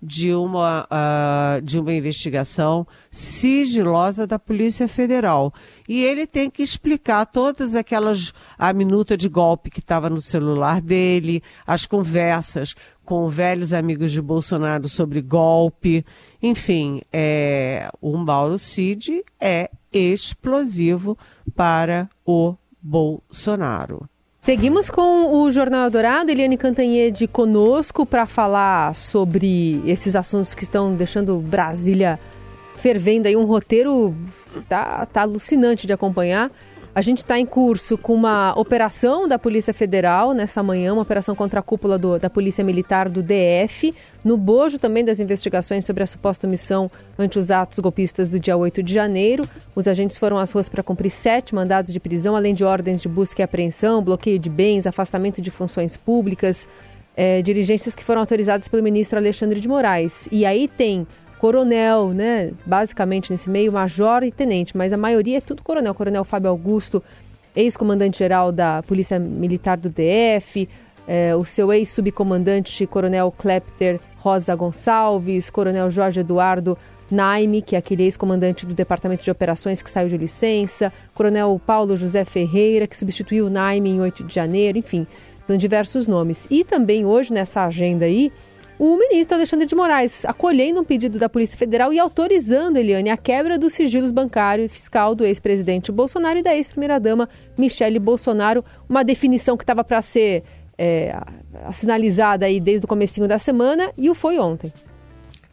de 0.01 0.33
uma, 0.33 0.85
uh, 0.85 1.61
de 1.61 1.77
uma 1.77 1.93
investigação 1.93 2.87
sigilosa 3.11 4.25
da 4.25 4.39
Polícia 4.39 4.87
Federal. 4.87 5.53
E 5.87 6.03
ele 6.03 6.25
tem 6.25 6.49
que 6.49 6.63
explicar 6.63 7.25
todas 7.25 7.75
aquelas, 7.75 8.33
a 8.57 8.71
minuta 8.71 9.17
de 9.17 9.27
golpe 9.27 9.69
que 9.69 9.79
estava 9.79 10.09
no 10.09 10.21
celular 10.21 10.81
dele, 10.81 11.43
as 11.65 11.85
conversas 11.85 12.75
com 13.03 13.27
velhos 13.29 13.73
amigos 13.73 14.11
de 14.11 14.21
Bolsonaro 14.21 14.87
sobre 14.87 15.21
golpe. 15.21 16.05
Enfim, 16.41 17.01
é, 17.11 17.89
o 18.01 18.15
Mauro 18.17 18.57
Cid 18.57 19.23
é 19.39 19.69
explosivo 19.91 21.17
para 21.55 22.09
o 22.25 22.55
Bolsonaro. 22.81 24.07
Seguimos 24.41 24.89
com 24.89 25.41
o 25.41 25.51
Jornal 25.51 25.89
Dourado, 25.89 26.31
Eliane 26.31 26.57
Cantanhede 26.57 27.27
conosco 27.27 28.05
para 28.05 28.25
falar 28.25 28.95
sobre 28.95 29.81
esses 29.85 30.15
assuntos 30.15 30.55
que 30.55 30.63
estão 30.63 30.95
deixando 30.95 31.37
Brasília 31.37 32.19
fervendo 32.77 33.27
aí 33.27 33.35
um 33.35 33.45
roteiro 33.45 34.15
tá, 34.67 35.05
tá 35.05 35.21
alucinante 35.21 35.85
de 35.85 35.93
acompanhar. 35.93 36.49
A 36.99 37.01
gente 37.01 37.19
está 37.19 37.39
em 37.39 37.45
curso 37.45 37.97
com 37.97 38.13
uma 38.13 38.53
operação 38.59 39.25
da 39.25 39.39
Polícia 39.39 39.73
Federal 39.73 40.33
nessa 40.33 40.61
manhã, 40.61 40.91
uma 40.91 41.01
operação 41.01 41.33
contra 41.33 41.61
a 41.61 41.63
cúpula 41.63 41.97
do, 41.97 42.19
da 42.19 42.29
Polícia 42.29 42.61
Militar 42.61 43.07
do 43.07 43.23
DF, 43.23 43.95
no 44.21 44.35
bojo 44.35 44.77
também 44.77 45.05
das 45.05 45.21
investigações 45.21 45.85
sobre 45.85 46.03
a 46.03 46.05
suposta 46.05 46.45
omissão 46.45 46.91
ante 47.17 47.39
os 47.39 47.51
atos 47.51 47.79
golpistas 47.79 48.27
do 48.27 48.37
dia 48.37 48.57
8 48.57 48.83
de 48.83 48.93
janeiro. 48.93 49.47
Os 49.73 49.87
agentes 49.87 50.17
foram 50.17 50.37
às 50.37 50.51
ruas 50.51 50.67
para 50.67 50.83
cumprir 50.83 51.09
sete 51.09 51.55
mandados 51.55 51.93
de 51.93 52.01
prisão, 52.01 52.35
além 52.35 52.53
de 52.53 52.65
ordens 52.65 53.01
de 53.01 53.07
busca 53.07 53.41
e 53.41 53.43
apreensão, 53.43 54.03
bloqueio 54.03 54.37
de 54.37 54.49
bens, 54.49 54.85
afastamento 54.85 55.41
de 55.41 55.49
funções 55.49 55.95
públicas, 55.95 56.67
é, 57.15 57.41
dirigências 57.41 57.95
que 57.95 58.03
foram 58.03 58.19
autorizadas 58.19 58.67
pelo 58.67 58.83
ministro 58.83 59.17
Alexandre 59.17 59.61
de 59.61 59.69
Moraes. 59.69 60.27
E 60.33 60.45
aí 60.45 60.67
tem 60.67 61.07
coronel, 61.39 62.09
né? 62.09 62.51
Basicamente 62.65 63.31
nesse 63.31 63.49
meio, 63.49 63.71
major 63.71 64.23
e 64.23 64.31
tenente, 64.31 64.77
mas 64.77 64.93
a 64.93 64.97
maioria 64.97 65.37
é 65.37 65.41
tudo 65.41 65.63
coronel. 65.63 65.95
Coronel 65.95 66.23
Fábio 66.23 66.49
Augusto, 66.49 67.01
ex-comandante-geral 67.55 68.51
da 68.51 68.83
Polícia 68.83 69.17
Militar 69.17 69.77
do 69.77 69.89
DF, 69.89 70.67
é, 71.07 71.35
o 71.35 71.43
seu 71.43 71.73
ex-subcomandante, 71.73 72.85
Coronel 72.85 73.33
Klepter 73.35 73.99
Rosa 74.17 74.53
Gonçalves, 74.53 75.49
Coronel 75.49 75.89
Jorge 75.89 76.19
Eduardo 76.19 76.77
Naime, 77.09 77.61
que 77.61 77.75
é 77.75 77.79
aquele 77.79 78.03
ex-comandante 78.03 78.65
do 78.65 78.73
Departamento 78.73 79.23
de 79.23 79.31
Operações 79.31 79.81
que 79.81 79.89
saiu 79.89 80.09
de 80.09 80.17
licença, 80.17 80.93
Coronel 81.15 81.59
Paulo 81.65 81.95
José 81.97 82.23
Ferreira, 82.25 82.85
que 82.85 82.97
substituiu 82.97 83.47
o 83.47 83.49
Naime 83.49 83.89
em 83.89 84.01
8 84.01 84.23
de 84.25 84.35
janeiro, 84.35 84.77
enfim, 84.77 85.07
são 85.47 85.57
diversos 85.57 86.07
nomes. 86.07 86.45
E 86.51 86.63
também 86.63 87.05
hoje 87.05 87.33
nessa 87.33 87.65
agenda 87.65 88.05
aí, 88.05 88.31
o 88.79 88.95
ministro 88.95 89.35
Alexandre 89.35 89.65
de 89.65 89.75
Moraes 89.75 90.23
acolhendo 90.23 90.79
um 90.79 90.85
pedido 90.85 91.19
da 91.19 91.27
Polícia 91.27 91.57
Federal 91.57 91.91
e 91.91 91.99
autorizando, 91.99 92.77
Eliane, 92.77 93.09
a 93.09 93.17
quebra 93.17 93.59
dos 93.59 93.73
sigilos 93.73 94.09
bancário 94.09 94.63
e 94.63 94.69
fiscal 94.69 95.13
do 95.13 95.25
ex-presidente 95.25 95.91
Bolsonaro 95.91 96.39
e 96.39 96.41
da 96.41 96.55
ex-primeira-dama 96.55 97.27
Michele 97.57 97.99
Bolsonaro, 97.99 98.63
uma 98.87 99.03
definição 99.03 99.57
que 99.57 99.63
estava 99.63 99.83
para 99.83 100.01
ser 100.01 100.45
é, 100.77 101.13
sinalizada 101.73 102.45
aí 102.45 102.57
desde 102.61 102.85
o 102.85 102.87
comecinho 102.87 103.27
da 103.27 103.37
semana 103.37 103.91
e 103.97 104.09
o 104.09 104.15
foi 104.15 104.39
ontem. 104.39 104.71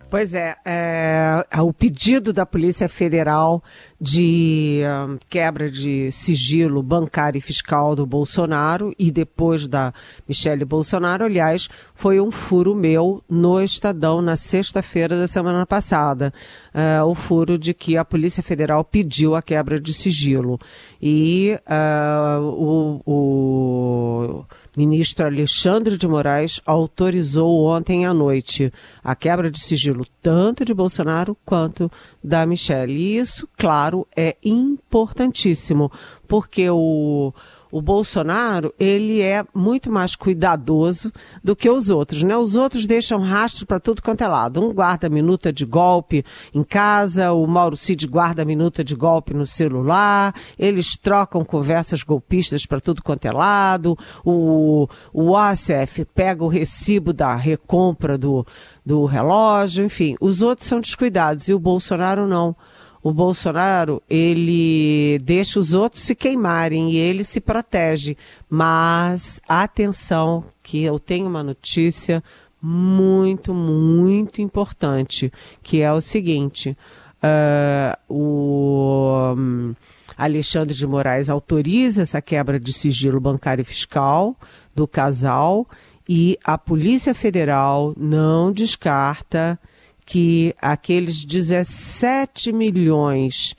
Pois 0.08 0.34
é, 0.34 0.54
é, 0.64 1.44
o 1.60 1.72
pedido 1.72 2.32
da 2.32 2.46
Polícia 2.46 2.88
Federal 2.88 3.60
de 4.00 4.82
um, 5.08 5.18
quebra 5.28 5.68
de 5.68 6.12
sigilo 6.12 6.80
bancário 6.80 7.38
e 7.38 7.40
fiscal 7.40 7.96
do 7.96 8.06
Bolsonaro 8.06 8.94
e 8.96 9.10
depois 9.10 9.66
da 9.66 9.92
Michele 10.28 10.64
Bolsonaro, 10.64 11.25
aliás, 11.25 11.68
foi 11.92 12.20
um 12.20 12.30
furo 12.30 12.72
meu 12.72 13.20
no 13.28 13.60
Estadão 13.60 14.22
na 14.22 14.36
sexta-feira 14.36 15.18
da 15.18 15.26
semana 15.26 15.66
passada. 15.66 16.32
Uh, 16.72 17.04
o 17.04 17.14
furo 17.14 17.58
de 17.58 17.75
que 17.75 17.96
a 17.96 18.04
Polícia 18.04 18.44
Federal 18.44 18.84
pediu 18.84 19.34
a 19.34 19.42
quebra 19.42 19.80
de 19.80 19.92
sigilo. 19.92 20.56
E 21.02 21.58
uh, 21.66 22.42
o, 22.42 23.02
o 23.04 24.44
Ministro 24.76 25.26
Alexandre 25.26 25.97
de 25.97 26.06
Moraes 26.06 26.61
autorizou 26.66 27.64
ontem 27.64 28.04
à 28.04 28.12
noite 28.12 28.71
a 29.02 29.14
quebra 29.16 29.50
de 29.50 29.59
sigilo 29.59 30.04
tanto 30.21 30.66
de 30.66 30.75
Bolsonaro 30.75 31.35
quanto 31.47 31.90
da 32.23 32.45
Michelle. 32.45 32.92
E 32.92 33.16
isso, 33.16 33.49
claro, 33.56 34.06
é 34.14 34.37
importantíssimo, 34.45 35.90
porque 36.28 36.68
o 36.68 37.33
o 37.76 37.83
Bolsonaro, 37.83 38.73
ele 38.80 39.21
é 39.21 39.45
muito 39.54 39.92
mais 39.92 40.16
cuidadoso 40.16 41.12
do 41.45 41.54
que 41.54 41.68
os 41.68 41.90
outros, 41.90 42.23
né? 42.23 42.35
Os 42.35 42.56
outros 42.56 42.87
deixam 42.87 43.21
rastro 43.21 43.66
para 43.66 43.78
tudo 43.78 44.00
quanto 44.00 44.25
é 44.25 44.28
lado. 44.28 44.64
Um 44.64 44.73
guarda 44.73 45.11
minuta 45.11 45.52
de 45.52 45.66
golpe 45.66 46.25
em 46.54 46.64
casa, 46.64 47.33
o 47.33 47.47
Mauro 47.47 47.76
Cid 47.76 48.06
guarda 48.06 48.47
minuta 48.47 48.83
de 48.83 48.95
golpe 48.95 49.35
no 49.35 49.47
celular, 49.47 50.35
eles 50.59 50.97
trocam 50.97 51.45
conversas 51.45 52.02
golpistas 52.02 52.64
para 52.64 52.80
tudo 52.80 53.02
quanto 53.02 53.26
é 53.26 53.33
lado, 53.33 53.95
o, 54.25 54.88
o 55.12 55.37
ACF 55.37 56.06
pega 56.14 56.42
o 56.42 56.49
recibo 56.49 57.12
da 57.12 57.35
recompra 57.35 58.16
do, 58.16 58.47
do 58.87 59.04
relógio, 59.04 59.85
enfim, 59.85 60.16
os 60.18 60.40
outros 60.40 60.66
são 60.66 60.80
descuidados 60.80 61.47
e 61.47 61.52
o 61.52 61.59
Bolsonaro 61.59 62.26
não 62.26 62.56
o 63.06 63.12
Bolsonaro, 63.12 64.02
ele 64.10 65.20
deixa 65.22 65.60
os 65.60 65.72
outros 65.72 66.02
se 66.02 66.12
queimarem 66.12 66.90
e 66.90 66.96
ele 66.96 67.22
se 67.22 67.40
protege. 67.40 68.16
Mas 68.50 69.40
atenção, 69.48 70.42
que 70.60 70.82
eu 70.82 70.98
tenho 70.98 71.28
uma 71.28 71.40
notícia 71.40 72.20
muito, 72.60 73.54
muito 73.54 74.42
importante, 74.42 75.32
que 75.62 75.82
é 75.82 75.92
o 75.92 76.00
seguinte: 76.00 76.76
uh, 77.22 78.12
o 78.12 79.34
um, 79.38 79.72
Alexandre 80.18 80.75
de 80.75 80.84
Moraes 80.84 81.30
autoriza 81.30 82.02
essa 82.02 82.20
quebra 82.20 82.58
de 82.58 82.72
sigilo 82.72 83.20
bancário 83.20 83.62
e 83.62 83.64
fiscal 83.64 84.34
do 84.75 84.88
casal 84.88 85.64
e 86.08 86.36
a 86.42 86.58
Polícia 86.58 87.14
Federal 87.14 87.94
não 87.96 88.50
descarta 88.50 89.56
que 90.06 90.54
aqueles 90.62 91.25
17 91.25 92.52
milhões 92.52 93.56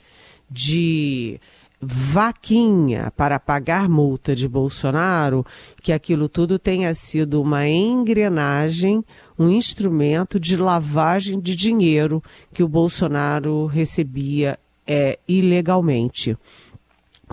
de 0.50 1.38
vaquinha 1.80 3.12
para 3.16 3.38
pagar 3.38 3.88
multa 3.88 4.34
de 4.34 4.48
Bolsonaro, 4.48 5.46
que 5.82 5.92
aquilo 5.92 6.28
tudo 6.28 6.58
tenha 6.58 6.92
sido 6.94 7.40
uma 7.40 7.68
engrenagem, 7.68 9.04
um 9.38 9.48
instrumento 9.50 10.40
de 10.40 10.56
lavagem 10.56 11.38
de 11.38 11.54
dinheiro 11.54 12.22
que 12.52 12.62
o 12.62 12.68
Bolsonaro 12.68 13.66
recebia 13.66 14.58
é, 14.86 15.18
ilegalmente. 15.28 16.36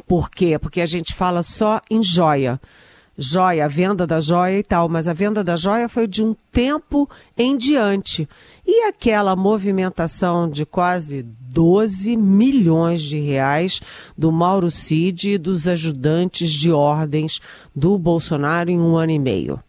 Por 0.06 0.30
quê? 0.30 0.60
Porque 0.60 0.82
a 0.82 0.86
gente 0.86 1.16
fala 1.16 1.42
só 1.42 1.80
em 1.90 2.04
joia 2.04 2.60
joia, 3.18 3.66
a 3.66 3.68
venda 3.68 4.06
da 4.06 4.20
joia 4.20 4.60
e 4.60 4.64
tal, 4.64 4.90
mas 4.90 5.08
a 5.08 5.14
venda 5.14 5.44
da 5.44 5.56
joia 5.56 5.88
foi 5.88 6.08
de 6.08 6.24
um 6.24 6.36
tempo 6.52 7.10
em 7.38 7.56
diante. 7.56 8.28
E 8.66 8.84
aquela 8.88 9.36
movimentação 9.36 10.50
de 10.50 10.66
quase 10.66 11.24
12 11.24 12.18
milhões 12.18 13.02
de 13.02 13.18
reais 13.20 13.82
do 14.18 14.32
Mauro 14.32 14.70
Cid 14.70 15.32
e 15.32 15.38
dos 15.38 15.68
ajudantes 15.68 16.52
de 16.52 16.72
ordens 16.72 17.40
do 17.76 17.98
Bolsonaro 17.98 18.70
em 18.70 18.80
um 18.80 18.96
ano 18.98 19.12
e 19.12 19.20
meio. 19.20 19.60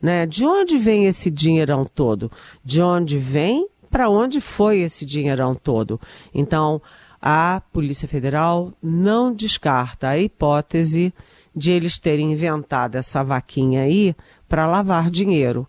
Né? 0.00 0.24
De 0.24 0.46
onde 0.46 0.78
vem 0.78 1.06
esse 1.06 1.30
dinheirão 1.30 1.84
todo? 1.84 2.30
De 2.64 2.80
onde 2.80 3.18
vem? 3.18 3.68
Para 3.90 4.08
onde 4.08 4.40
foi 4.40 4.80
esse 4.80 5.04
dinheirão 5.04 5.54
todo? 5.54 6.00
Então, 6.32 6.80
a 7.20 7.60
Polícia 7.72 8.08
Federal 8.08 8.72
não 8.82 9.32
descarta 9.32 10.08
a 10.08 10.18
hipótese 10.18 11.12
de 11.54 11.72
eles 11.72 11.98
terem 11.98 12.32
inventado 12.32 12.96
essa 12.96 13.22
vaquinha 13.22 13.82
aí 13.82 14.14
para 14.48 14.66
lavar 14.66 15.10
dinheiro, 15.10 15.68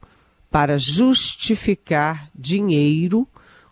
para 0.50 0.77
justificar 0.77 2.29
dinheiro 2.35 3.27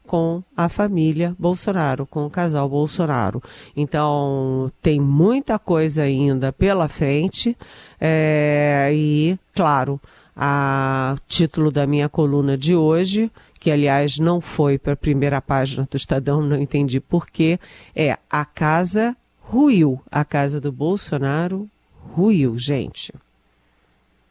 com 0.09 0.41
a 0.57 0.67
família 0.67 1.35
Bolsonaro, 1.37 2.07
com 2.07 2.25
o 2.25 2.29
casal 2.31 2.67
Bolsonaro. 2.67 3.43
Então, 3.77 4.71
tem 4.81 4.99
muita 4.99 5.59
coisa 5.59 6.01
ainda 6.01 6.51
pela 6.51 6.87
frente 6.87 7.55
é, 8.01 8.89
e, 8.91 9.37
claro, 9.53 10.01
a 10.35 11.15
título 11.27 11.69
da 11.69 11.85
minha 11.85 12.09
coluna 12.09 12.57
de 12.57 12.75
hoje, 12.75 13.31
que 13.59 13.69
aliás 13.69 14.17
não 14.17 14.41
foi 14.41 14.79
para 14.79 14.93
a 14.93 14.97
primeira 14.97 15.39
página 15.39 15.87
do 15.87 15.95
Estadão, 15.95 16.41
não 16.41 16.57
entendi 16.57 16.99
porquê, 16.99 17.59
é 17.95 18.17
A 18.27 18.45
Casa 18.45 19.15
Ruiu, 19.41 20.01
a 20.11 20.23
casa 20.23 20.61
do 20.61 20.71
Bolsonaro 20.71 21.69
ruiu, 22.13 22.57
gente. 22.57 23.13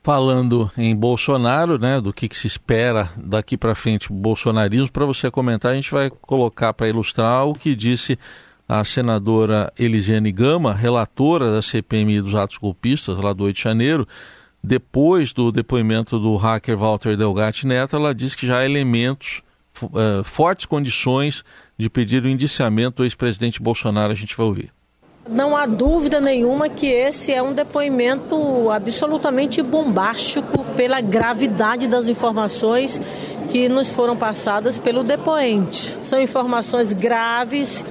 Falando 0.02 0.70
em 0.76 0.94
Bolsonaro, 0.94 1.78
né, 1.78 2.00
do 2.00 2.12
que, 2.12 2.28
que 2.28 2.36
se 2.36 2.46
espera 2.46 3.10
daqui 3.16 3.56
para 3.56 3.74
frente 3.74 4.12
bolsonarismo, 4.12 4.90
para 4.90 5.04
você 5.04 5.30
comentar, 5.30 5.72
a 5.72 5.74
gente 5.74 5.90
vai 5.90 6.10
colocar 6.10 6.72
para 6.72 6.88
ilustrar 6.88 7.46
o 7.46 7.54
que 7.54 7.74
disse 7.74 8.18
a 8.68 8.84
senadora 8.84 9.72
Elisiane 9.78 10.30
Gama, 10.30 10.74
relatora 10.74 11.50
da 11.50 11.62
CPMI 11.62 12.20
dos 12.20 12.34
atos 12.34 12.58
golpistas 12.58 13.16
lá 13.16 13.32
do 13.32 13.44
8 13.44 13.56
de 13.56 13.62
janeiro, 13.62 14.06
depois 14.62 15.32
do 15.32 15.50
depoimento 15.50 16.18
do 16.18 16.36
hacker 16.36 16.76
Walter 16.76 17.16
Delgatti 17.16 17.66
Neto, 17.66 17.96
ela 17.96 18.14
diz 18.14 18.34
que 18.34 18.46
já 18.46 18.58
há 18.58 18.64
elementos, 18.64 19.42
uh, 19.82 20.22
fortes 20.24 20.66
condições 20.66 21.44
de 21.78 21.88
pedir 21.88 22.24
o 22.24 22.28
indiciamento 22.28 22.98
do 22.98 23.04
ex-presidente 23.04 23.62
Bolsonaro. 23.62 24.12
A 24.12 24.16
gente 24.16 24.36
vai 24.36 24.46
ouvir. 24.46 24.72
Não 25.30 25.54
há 25.54 25.66
dúvida 25.66 26.20
nenhuma 26.20 26.70
que 26.70 26.86
esse 26.86 27.32
é 27.32 27.42
um 27.42 27.52
depoimento 27.52 28.70
absolutamente 28.70 29.62
bombástico 29.62 30.64
pela 30.74 31.00
gravidade 31.02 31.86
das 31.86 32.08
informações 32.08 32.98
que 33.50 33.68
nos 33.68 33.90
foram 33.90 34.16
passadas 34.16 34.78
pelo 34.78 35.02
depoente. 35.02 35.98
São 36.02 36.20
informações 36.20 36.94
graves 36.94 37.84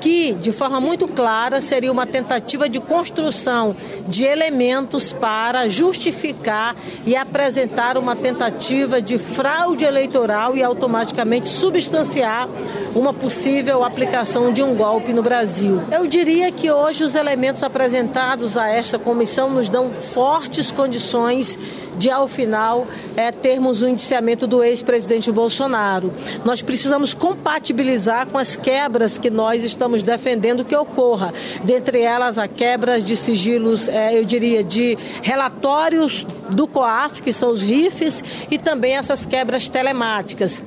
que, 0.00 0.32
de 0.32 0.52
forma 0.52 0.80
muito 0.80 1.08
clara, 1.08 1.60
seria 1.60 1.90
uma 1.90 2.06
tentativa 2.06 2.68
de 2.68 2.80
construção 2.80 3.76
de 4.08 4.24
elementos 4.24 5.12
para 5.12 5.68
justificar 5.68 6.76
e 7.06 7.16
apresentar 7.16 7.96
uma 7.96 8.14
tentativa 8.14 9.00
de 9.00 9.18
fraude 9.18 9.84
eleitoral 9.84 10.56
e 10.56 10.62
automaticamente 10.62 11.48
substanciar 11.48 12.48
uma 12.94 13.12
possível 13.12 13.82
aplicação 13.82 14.52
de 14.52 14.62
um 14.62 14.74
golpe 14.74 15.12
no 15.12 15.22
Brasil. 15.22 15.80
Eu 15.90 16.06
diria 16.06 16.52
que 16.52 16.70
hoje 16.70 17.02
os 17.02 17.14
elementos 17.14 17.62
apresentados 17.62 18.56
a 18.56 18.68
esta 18.68 18.98
comissão 18.98 19.50
nos 19.50 19.68
dão 19.68 19.90
fortes 19.90 20.70
condições 20.70 21.58
de, 21.96 22.10
ao 22.10 22.28
final, 22.28 22.86
é, 23.16 23.30
termos 23.30 23.82
o 23.82 23.88
indiciamento 23.88 24.46
do 24.46 24.62
ex-presidente 24.62 25.30
Bolsonaro. 25.30 26.12
Nós 26.44 26.62
precisamos 26.62 27.14
compatibilizar 27.14 28.26
com 28.26 28.38
as 28.38 28.56
quebras 28.56 29.18
que 29.18 29.30
nós 29.30 29.64
estamos 29.64 30.02
defendendo 30.02 30.64
que 30.64 30.76
ocorra, 30.76 31.32
dentre 31.62 32.00
elas 32.00 32.38
a 32.38 32.48
quebra 32.48 33.00
de 33.00 33.16
sigilos, 33.16 33.88
é, 33.88 34.18
eu 34.18 34.24
diria, 34.24 34.62
de 34.62 34.96
relatórios 35.22 36.26
do 36.50 36.66
COAF, 36.66 37.22
que 37.22 37.32
são 37.32 37.50
os 37.50 37.62
RIFs, 37.62 38.22
e 38.50 38.58
também 38.58 38.96
essas 38.96 39.24
quebras 39.26 39.68
telemáticas. 39.68 40.62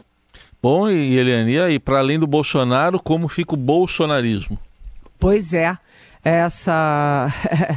Bom, 0.61 0.89
e 0.89 1.17
Eliane, 1.17 1.53
e 1.53 1.59
aí, 1.59 1.79
para 1.79 1.99
além 1.99 2.17
do 2.17 2.25
Bolsonaro, 2.25 2.99
como 2.99 3.27
fica 3.27 3.53
o 3.53 3.57
bolsonarismo? 3.57 4.57
Pois 5.19 5.53
é, 5.53 5.77
essa 6.23 7.27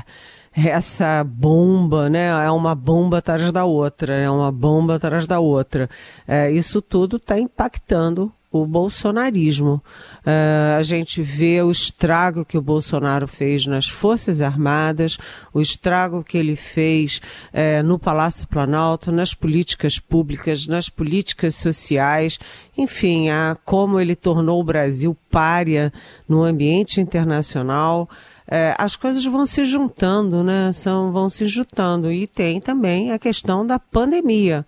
essa 0.54 1.22
bomba, 1.24 2.08
né? 2.10 2.28
É 2.28 2.50
uma 2.50 2.74
bomba 2.74 3.18
atrás 3.18 3.50
da 3.52 3.64
outra, 3.64 4.14
é 4.14 4.28
uma 4.30 4.50
bomba 4.50 4.96
atrás 4.96 5.26
da 5.26 5.38
outra. 5.38 5.88
É, 6.26 6.50
isso 6.50 6.82
tudo 6.82 7.16
está 7.16 7.38
impactando 7.38 8.32
o 8.52 8.66
bolsonarismo. 8.66 9.80
É, 10.26 10.74
a 10.76 10.82
gente 10.82 11.22
vê 11.22 11.62
o 11.62 11.70
estrago 11.70 12.44
que 12.44 12.58
o 12.58 12.62
Bolsonaro 12.62 13.28
fez 13.28 13.64
nas 13.66 13.88
Forças 13.88 14.40
Armadas, 14.40 15.18
o 15.54 15.60
estrago 15.60 16.24
que 16.24 16.36
ele 16.36 16.56
fez 16.56 17.20
é, 17.52 17.80
no 17.82 17.98
Palácio 17.98 18.48
Planalto, 18.48 19.12
nas 19.12 19.34
políticas 19.34 20.00
públicas, 20.00 20.66
nas 20.66 20.88
políticas 20.88 21.54
sociais, 21.54 22.40
enfim, 22.76 23.28
a, 23.30 23.56
como 23.64 24.00
ele 24.00 24.16
tornou 24.16 24.60
o 24.60 24.64
Brasil 24.64 25.16
párea 25.30 25.92
no 26.28 26.42
ambiente 26.42 27.00
internacional 27.00 28.08
é, 28.50 28.74
as 28.76 28.96
coisas 28.96 29.24
vão 29.24 29.46
se 29.46 29.64
juntando, 29.64 30.42
né? 30.42 30.72
São, 30.72 31.12
vão 31.12 31.30
se 31.30 31.46
juntando. 31.46 32.10
E 32.10 32.26
tem 32.26 32.60
também 32.60 33.12
a 33.12 33.18
questão 33.18 33.64
da 33.64 33.78
pandemia. 33.78 34.66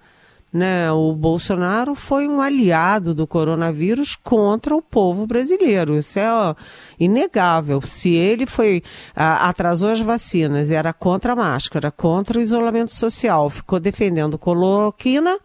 Né? 0.53 0.93
O 0.93 1.15
Bolsonaro 1.15 1.95
foi 1.95 2.29
um 2.29 2.41
aliado 2.41 3.13
do 3.13 3.27
coronavírus 3.27 4.15
contra 4.15 4.77
o 4.77 4.83
povo 4.83 5.27
brasileiro. 5.27 5.97
Isso 5.99 6.19
é 6.19 6.33
ó, 6.33 6.55
inegável. 7.01 7.81
Se 7.81 8.13
ele 8.13 8.47
foi 8.47 8.85
a, 9.17 9.49
atrasou 9.49 9.91
as 9.91 10.01
vacinas, 10.01 10.71
era 10.71 10.93
contra 10.93 11.33
a 11.33 11.37
máscara, 11.37 11.91
contra 11.91 12.39
o 12.39 12.43
isolamento 12.43 12.95
social, 12.95 13.51
ficou 13.51 13.81
defendendo 13.81 14.39
cloroquina, 14.39 15.39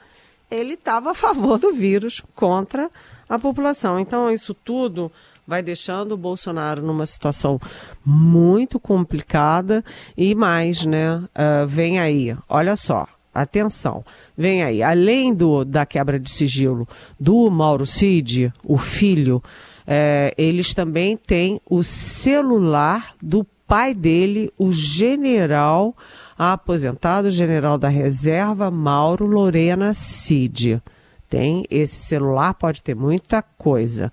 ele 0.52 0.74
estava 0.74 1.12
a 1.12 1.16
favor 1.16 1.58
do 1.58 1.74
vírus 1.74 2.22
contra 2.36 2.92
a 3.28 3.40
população. 3.40 3.98
Então, 3.98 4.30
isso 4.30 4.54
tudo 4.54 5.12
vai 5.48 5.64
deixando 5.64 6.12
o 6.12 6.18
Bolsonaro 6.18 6.82
numa 6.82 7.06
situação 7.06 7.60
muito 8.06 8.78
complicada 8.80 9.84
e 10.16 10.36
mais, 10.36 10.86
né? 10.86 11.18
Uh, 11.18 11.66
vem 11.66 12.00
aí, 12.00 12.36
olha 12.50 12.76
só, 12.76 13.08
atenção, 13.34 14.04
vem 14.38 14.62
aí, 14.62 14.84
além 14.84 15.34
do 15.34 15.64
da 15.64 15.86
quebra 15.86 16.20
de 16.20 16.30
sigilo 16.30 16.86
do 17.18 17.50
Mauro 17.50 17.86
Cid, 17.86 18.52
o 18.64 18.78
filho, 18.78 19.42
é, 19.86 20.34
eles 20.38 20.74
também 20.74 21.16
têm 21.16 21.62
o 21.66 21.82
celular 21.82 23.16
do 23.22 23.46
pai 23.66 23.94
dele, 23.94 24.52
o 24.58 24.72
general 24.74 25.96
aposentado, 26.38 27.32
general 27.32 27.78
da 27.78 27.88
reserva, 27.88 28.70
Mauro 28.70 29.26
Lorena 29.26 29.94
Cid. 29.94 30.82
Tem 31.30 31.66
esse 31.70 31.96
celular, 31.96 32.54
pode 32.54 32.82
ter 32.82 32.96
muita 32.96 33.42
coisa. 33.42 34.12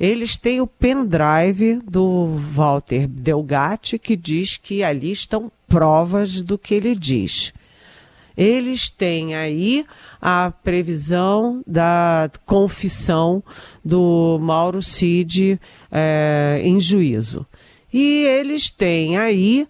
Eles 0.00 0.36
têm 0.36 0.60
o 0.60 0.66
pendrive 0.66 1.80
do 1.84 2.38
Walter 2.52 3.06
Delgatti, 3.06 3.98
que 3.98 4.16
diz 4.16 4.56
que 4.56 4.82
ali 4.82 5.12
estão 5.12 5.52
provas 5.68 6.40
do 6.40 6.56
que 6.56 6.74
ele 6.74 6.94
diz. 6.94 7.52
Eles 8.36 8.90
têm 8.90 9.34
aí 9.34 9.86
a 10.20 10.52
previsão 10.62 11.62
da 11.66 12.30
confissão 12.44 13.42
do 13.84 14.38
Mauro 14.40 14.82
Cid 14.82 15.60
é, 15.92 16.60
em 16.64 16.80
juízo. 16.80 17.46
E 17.92 18.24
eles 18.24 18.70
têm 18.70 19.16
aí 19.16 19.68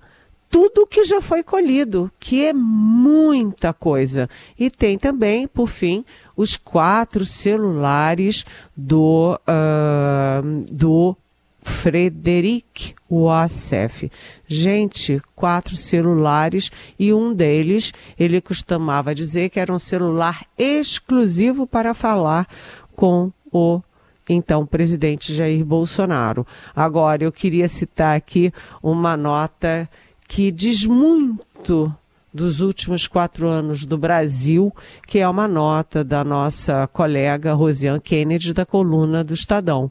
tudo 0.54 0.86
que 0.86 1.02
já 1.02 1.20
foi 1.20 1.42
colhido, 1.42 2.08
que 2.20 2.44
é 2.44 2.52
muita 2.52 3.72
coisa. 3.72 4.30
E 4.56 4.70
tem 4.70 4.96
também, 4.96 5.48
por 5.48 5.66
fim, 5.66 6.04
os 6.36 6.56
quatro 6.56 7.26
celulares 7.26 8.44
do, 8.76 9.34
uh, 9.34 10.64
do 10.72 11.16
Frederic 11.60 12.94
Wassef. 13.10 14.08
Gente, 14.46 15.20
quatro 15.34 15.74
celulares 15.74 16.70
e 16.96 17.12
um 17.12 17.34
deles 17.34 17.92
ele 18.16 18.40
costumava 18.40 19.12
dizer 19.12 19.50
que 19.50 19.58
era 19.58 19.74
um 19.74 19.78
celular 19.80 20.46
exclusivo 20.56 21.66
para 21.66 21.92
falar 21.94 22.46
com 22.94 23.32
o 23.52 23.82
então 24.28 24.64
presidente 24.64 25.34
Jair 25.34 25.64
Bolsonaro. 25.64 26.46
Agora 26.76 27.24
eu 27.24 27.32
queria 27.32 27.68
citar 27.68 28.16
aqui 28.16 28.52
uma 28.80 29.16
nota 29.16 29.88
que 30.26 30.50
diz 30.50 30.84
muito 30.84 31.94
dos 32.34 32.60
últimos 32.60 33.06
quatro 33.06 33.46
anos 33.46 33.84
do 33.84 33.96
Brasil, 33.96 34.74
que 35.06 35.20
é 35.20 35.28
uma 35.28 35.46
nota 35.46 36.02
da 36.02 36.24
nossa 36.24 36.88
colega 36.88 37.54
Rosiane 37.54 38.00
Kennedy, 38.00 38.52
da 38.52 38.66
coluna 38.66 39.22
do 39.22 39.32
Estadão. 39.32 39.90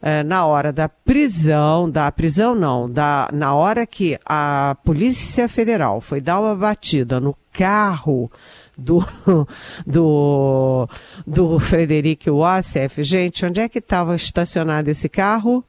É, 0.00 0.22
na 0.22 0.46
hora 0.46 0.72
da 0.72 0.88
prisão, 0.88 1.90
da 1.90 2.10
prisão 2.12 2.54
não, 2.54 2.88
da, 2.88 3.28
na 3.32 3.54
hora 3.54 3.86
que 3.86 4.18
a 4.24 4.76
Polícia 4.84 5.48
Federal 5.48 6.00
foi 6.00 6.20
dar 6.20 6.40
uma 6.40 6.54
batida 6.54 7.18
no 7.18 7.36
carro 7.52 8.30
do, 8.76 9.04
do, 9.86 10.88
do 11.26 11.58
Frederico 11.58 12.30
Wassef, 12.30 13.02
gente, 13.02 13.44
onde 13.44 13.60
é 13.60 13.68
que 13.68 13.78
estava 13.78 14.14
estacionado 14.14 14.90
esse 14.90 15.08
carro? 15.08 15.64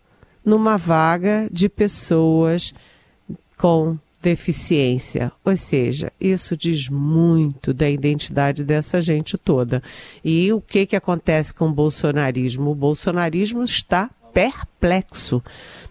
Numa 0.46 0.78
vaga 0.78 1.50
de 1.52 1.68
pessoas 1.68 2.74
com 3.58 3.98
deficiência. 4.22 5.32
Ou 5.44 5.56
seja, 5.56 6.12
isso 6.20 6.58
diz 6.58 6.90
muito 6.90 7.74
da 7.74 7.90
identidade 7.90 8.64
dessa 8.64 9.02
gente 9.02 9.38
toda. 9.38 9.82
E 10.24 10.52
o 10.52 10.60
que, 10.60 10.86
que 10.86 10.96
acontece 10.96 11.54
com 11.54 11.68
o 11.68 11.74
bolsonarismo? 11.74 12.72
O 12.72 12.76
bolsonarismo 12.76 13.64
está 13.64 14.10
perplexo. 14.34 15.42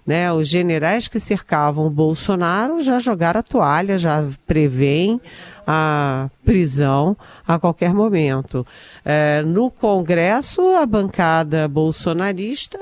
Né? 0.06 0.32
Os 0.32 0.48
generais 0.48 1.08
que 1.08 1.18
cercavam 1.18 1.86
o 1.86 1.90
Bolsonaro 1.90 2.80
já 2.80 2.98
jogaram 2.98 3.40
a 3.40 3.42
toalha, 3.42 3.98
já 3.98 4.24
preveem 4.46 5.20
a 5.66 6.30
prisão 6.44 7.16
a 7.46 7.58
qualquer 7.58 7.92
momento. 7.92 8.64
É, 9.04 9.42
no 9.42 9.68
Congresso, 9.68 10.62
a 10.76 10.86
bancada 10.86 11.66
bolsonarista 11.66 12.78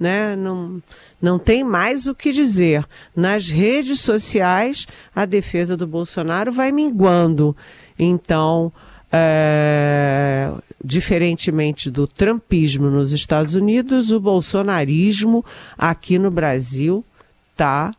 né, 0.00 0.34
não 0.34 0.82
não 1.20 1.38
tem 1.38 1.62
mais 1.62 2.06
o 2.06 2.14
que 2.14 2.32
dizer. 2.32 2.86
Nas 3.14 3.50
redes 3.50 4.00
sociais, 4.00 4.86
a 5.14 5.26
defesa 5.26 5.76
do 5.76 5.86
Bolsonaro 5.86 6.50
vai 6.50 6.72
minguando. 6.72 7.54
Então, 7.98 8.72
é, 9.12 10.50
diferentemente 10.82 11.90
do 11.90 12.06
trumpismo 12.06 12.88
nos 12.88 13.12
Estados 13.12 13.54
Unidos, 13.54 14.10
o 14.10 14.18
bolsonarismo 14.18 15.44
aqui 15.76 16.18
no 16.18 16.30
Brasil 16.30 17.04
está 17.52 17.92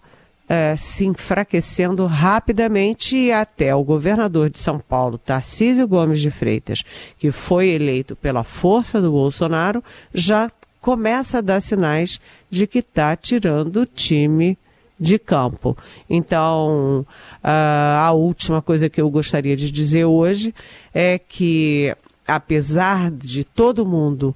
é, 0.49 0.75
se 0.75 1.05
enfraquecendo 1.05 2.05
rapidamente 2.07 3.15
e 3.15 3.31
até 3.31 3.75
o 3.75 3.83
governador 3.83 4.49
de 4.49 4.59
São 4.59 4.79
Paulo, 4.79 5.17
Tarcísio 5.17 5.87
Gomes 5.87 6.19
de 6.19 6.31
Freitas, 6.31 6.83
que 7.17 7.31
foi 7.31 7.69
eleito 7.69 8.15
pela 8.15 8.43
força 8.43 8.99
do 8.99 9.11
Bolsonaro, 9.11 9.83
já 10.13 10.51
começa 10.81 11.37
a 11.37 11.41
dar 11.41 11.61
sinais 11.61 12.19
de 12.49 12.65
que 12.67 12.79
está 12.79 13.15
tirando 13.15 13.81
o 13.81 13.85
time 13.85 14.57
de 14.99 15.17
campo. 15.17 15.77
Então, 16.09 17.05
a 17.43 18.11
última 18.13 18.61
coisa 18.61 18.89
que 18.89 18.99
eu 18.99 19.09
gostaria 19.09 19.55
de 19.55 19.71
dizer 19.71 20.05
hoje 20.05 20.53
é 20.93 21.17
que, 21.17 21.95
apesar 22.27 23.09
de 23.09 23.43
todo 23.43 23.85
mundo 23.85 24.35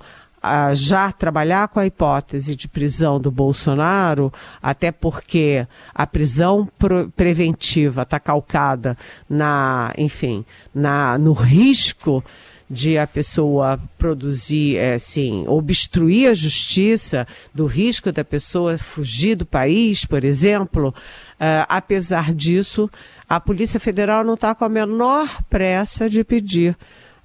já 0.73 1.11
trabalhar 1.11 1.67
com 1.67 1.79
a 1.79 1.85
hipótese 1.85 2.55
de 2.55 2.67
prisão 2.67 3.19
do 3.19 3.31
Bolsonaro, 3.31 4.31
até 4.61 4.91
porque 4.91 5.67
a 5.93 6.05
prisão 6.05 6.69
preventiva 7.15 8.03
está 8.03 8.19
calcada 8.19 8.97
na, 9.29 9.93
enfim, 9.97 10.45
na, 10.73 11.17
no 11.17 11.33
risco 11.33 12.23
de 12.69 12.97
a 12.97 13.05
pessoa 13.05 13.79
produzir, 13.97 14.77
é, 14.77 14.95
assim, 14.95 15.45
obstruir 15.47 16.29
a 16.29 16.33
justiça, 16.33 17.27
do 17.53 17.65
risco 17.65 18.11
da 18.11 18.23
pessoa 18.23 18.77
fugir 18.77 19.35
do 19.35 19.45
país, 19.45 20.05
por 20.05 20.25
exemplo, 20.25 20.89
uh, 20.89 21.65
apesar 21.69 22.33
disso, 22.33 22.89
a 23.29 23.39
Polícia 23.39 23.79
Federal 23.79 24.23
não 24.23 24.33
está 24.33 24.55
com 24.55 24.65
a 24.65 24.69
menor 24.69 25.43
pressa 25.49 26.09
de 26.09 26.23
pedir 26.23 26.75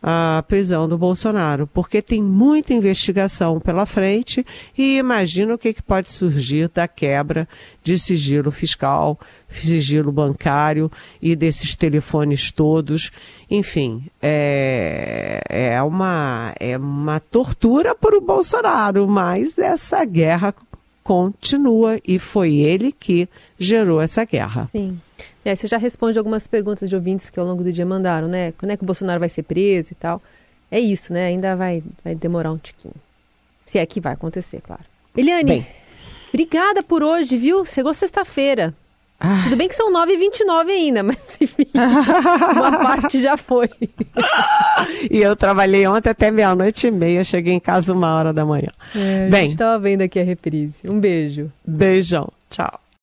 a 0.02 0.42
prisão 0.48 0.88
do 0.88 0.96
Bolsonaro, 0.96 1.66
porque 1.66 2.00
tem 2.00 2.22
muita 2.22 2.72
investigação 2.72 3.60
pela 3.60 3.84
frente 3.84 4.44
e 4.76 4.96
imagina 4.96 5.54
o 5.54 5.58
que, 5.58 5.74
que 5.74 5.82
pode 5.82 6.08
surgir 6.08 6.68
da 6.68 6.88
quebra 6.88 7.46
de 7.82 7.98
sigilo 7.98 8.50
fiscal, 8.50 9.18
sigilo 9.48 10.10
bancário 10.10 10.90
e 11.20 11.36
desses 11.36 11.74
telefones 11.74 12.50
todos. 12.50 13.10
Enfim, 13.50 14.06
é, 14.22 15.40
é, 15.48 15.82
uma, 15.82 16.54
é 16.58 16.78
uma 16.78 17.20
tortura 17.20 17.94
para 17.94 18.16
o 18.16 18.20
Bolsonaro, 18.22 19.06
mas 19.06 19.58
essa 19.58 20.04
guerra 20.04 20.54
continua 21.02 21.98
e 22.06 22.18
foi 22.18 22.56
ele 22.56 22.92
que 22.92 23.28
gerou 23.58 24.00
essa 24.00 24.24
guerra. 24.24 24.68
Sim. 24.70 24.98
É, 25.44 25.56
você 25.56 25.66
já 25.66 25.78
responde 25.78 26.18
algumas 26.18 26.46
perguntas 26.46 26.88
de 26.88 26.94
ouvintes 26.94 27.30
que 27.30 27.40
ao 27.40 27.46
longo 27.46 27.62
do 27.62 27.72
dia 27.72 27.86
mandaram, 27.86 28.28
né? 28.28 28.52
Quando 28.52 28.72
é 28.72 28.76
que 28.76 28.82
o 28.82 28.86
Bolsonaro 28.86 29.20
vai 29.20 29.28
ser 29.28 29.42
preso 29.42 29.92
e 29.92 29.94
tal? 29.94 30.22
É 30.70 30.78
isso, 30.78 31.12
né? 31.12 31.26
Ainda 31.26 31.56
vai, 31.56 31.82
vai 32.04 32.14
demorar 32.14 32.52
um 32.52 32.58
tiquinho. 32.58 32.94
Se 33.64 33.78
é 33.78 33.86
que 33.86 34.00
vai 34.00 34.12
acontecer, 34.12 34.60
claro. 34.60 34.84
Eliane, 35.16 35.44
Bem. 35.44 35.66
obrigada 36.28 36.82
por 36.82 37.02
hoje, 37.02 37.36
viu? 37.36 37.64
Chegou 37.64 37.92
sexta-feira. 37.94 38.74
Ah. 39.18 39.42
Tudo 39.44 39.56
bem 39.56 39.68
que 39.68 39.74
são 39.74 39.92
9h29 39.92 40.68
ainda, 40.70 41.02
mas 41.04 41.18
enfim, 41.38 41.66
uma 41.74 42.78
parte 42.78 43.20
já 43.20 43.36
foi. 43.36 43.68
e 45.10 45.18
eu 45.18 45.36
trabalhei 45.36 45.86
ontem 45.86 46.08
até 46.08 46.30
meia-noite 46.30 46.86
e 46.86 46.90
meia, 46.90 47.22
cheguei 47.22 47.52
em 47.52 47.60
casa 47.60 47.92
uma 47.92 48.16
hora 48.16 48.32
da 48.32 48.46
manhã. 48.46 48.70
É, 48.96 49.26
a 49.26 49.30
Bem, 49.30 49.42
gente 49.42 49.52
estava 49.52 49.78
vendo 49.78 50.00
aqui 50.00 50.18
a 50.18 50.24
reprise. 50.24 50.78
Um 50.88 50.98
beijo. 50.98 51.52
Beijão. 51.66 52.32
Tchau. 52.48 52.80